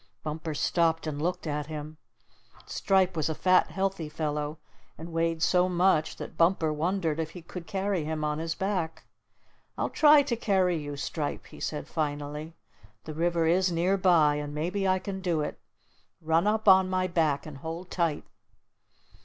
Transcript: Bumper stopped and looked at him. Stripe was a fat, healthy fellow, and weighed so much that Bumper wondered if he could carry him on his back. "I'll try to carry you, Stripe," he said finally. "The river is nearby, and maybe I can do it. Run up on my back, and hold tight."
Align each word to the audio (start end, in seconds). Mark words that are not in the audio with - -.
Bumper 0.23 0.55
stopped 0.55 1.05
and 1.05 1.21
looked 1.21 1.45
at 1.45 1.67
him. 1.67 1.99
Stripe 2.65 3.15
was 3.15 3.29
a 3.29 3.35
fat, 3.35 3.69
healthy 3.69 4.09
fellow, 4.09 4.57
and 4.97 5.11
weighed 5.11 5.43
so 5.43 5.69
much 5.69 6.15
that 6.15 6.35
Bumper 6.35 6.73
wondered 6.73 7.19
if 7.19 7.29
he 7.29 7.43
could 7.43 7.67
carry 7.67 8.03
him 8.03 8.23
on 8.23 8.39
his 8.39 8.55
back. 8.55 9.05
"I'll 9.77 9.91
try 9.91 10.23
to 10.23 10.35
carry 10.35 10.75
you, 10.75 10.97
Stripe," 10.97 11.45
he 11.45 11.59
said 11.59 11.87
finally. 11.87 12.55
"The 13.03 13.13
river 13.13 13.45
is 13.45 13.71
nearby, 13.71 14.37
and 14.37 14.55
maybe 14.55 14.87
I 14.87 14.97
can 14.97 15.21
do 15.21 15.41
it. 15.41 15.59
Run 16.19 16.47
up 16.47 16.67
on 16.67 16.89
my 16.89 17.05
back, 17.05 17.45
and 17.45 17.59
hold 17.59 17.91
tight." 17.91 18.23